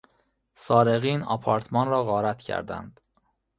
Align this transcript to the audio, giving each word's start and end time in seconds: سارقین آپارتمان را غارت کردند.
سارقین 0.55 1.23
آپارتمان 1.23 1.87
را 1.89 2.03
غارت 2.03 2.41
کردند. 2.41 2.99